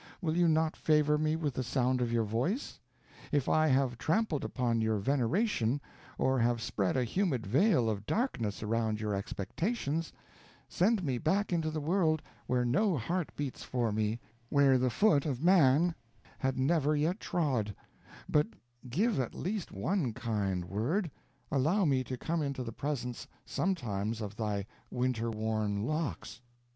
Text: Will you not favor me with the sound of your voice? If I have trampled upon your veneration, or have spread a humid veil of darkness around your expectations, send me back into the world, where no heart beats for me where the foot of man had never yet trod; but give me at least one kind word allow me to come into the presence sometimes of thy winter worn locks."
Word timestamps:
Will 0.19 0.35
you 0.35 0.47
not 0.47 0.75
favor 0.75 1.19
me 1.19 1.35
with 1.35 1.53
the 1.53 1.61
sound 1.61 2.01
of 2.01 2.11
your 2.11 2.23
voice? 2.23 2.79
If 3.31 3.47
I 3.47 3.67
have 3.67 3.99
trampled 3.99 4.43
upon 4.43 4.81
your 4.81 4.97
veneration, 4.97 5.79
or 6.17 6.39
have 6.39 6.59
spread 6.59 6.97
a 6.97 7.03
humid 7.03 7.45
veil 7.45 7.87
of 7.87 8.07
darkness 8.07 8.63
around 8.63 8.99
your 8.99 9.13
expectations, 9.13 10.11
send 10.67 11.03
me 11.03 11.19
back 11.19 11.53
into 11.53 11.69
the 11.69 11.79
world, 11.79 12.23
where 12.47 12.65
no 12.65 12.97
heart 12.97 13.29
beats 13.35 13.61
for 13.61 13.91
me 13.91 14.19
where 14.49 14.79
the 14.79 14.89
foot 14.89 15.27
of 15.27 15.43
man 15.43 15.93
had 16.39 16.57
never 16.57 16.95
yet 16.95 17.19
trod; 17.19 17.75
but 18.27 18.47
give 18.89 19.19
me 19.19 19.23
at 19.23 19.35
least 19.35 19.71
one 19.71 20.13
kind 20.13 20.65
word 20.65 21.11
allow 21.51 21.85
me 21.85 22.03
to 22.05 22.17
come 22.17 22.41
into 22.41 22.63
the 22.63 22.73
presence 22.73 23.27
sometimes 23.45 24.19
of 24.19 24.35
thy 24.35 24.65
winter 24.89 25.29
worn 25.29 25.83
locks." 25.85 26.41